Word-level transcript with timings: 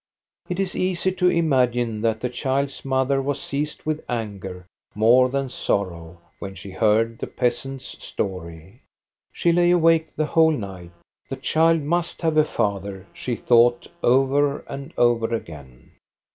It 0.49 0.59
is 0.59 0.75
easy 0.75 1.11
to 1.11 1.27
imagine 1.29 2.01
that 2.01 2.21
the 2.21 2.29
child's 2.31 2.83
mother 2.83 3.21
was 3.21 3.39
seized 3.39 3.83
with 3.83 4.03
anger 4.09 4.65
more 4.95 5.29
than 5.29 5.47
sorrow, 5.47 6.17
when 6.39 6.55
she 6.55 6.71
heard 6.71 7.19
the 7.19 7.27
peasant's 7.27 8.03
story. 8.03 8.81
She 9.31 9.51
lay 9.51 9.69
awake 9.69 10.15
the 10.15 10.25
whole 10.25 10.49
night. 10.53 10.89
The 11.29 11.35
child 11.35 11.83
must 11.83 12.23
have 12.23 12.35
a 12.37 12.45
father, 12.45 13.05
she 13.13 13.35
thought 13.35 13.85
over 14.01 14.61
and 14.61 14.91
over 14.97 15.35
again. 15.35 15.91